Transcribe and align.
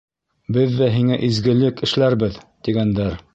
Беҙ 0.55 0.71
ҙә 0.79 0.87
һиңә 0.95 1.19
изгелек 1.27 1.85
эшләрбеҙ,— 1.89 2.41
тигәндәр. 2.69 3.15